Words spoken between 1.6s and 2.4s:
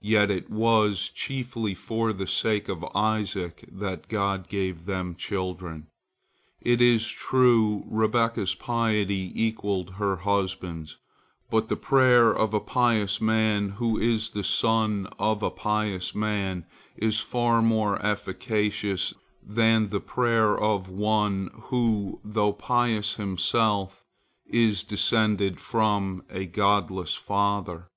for the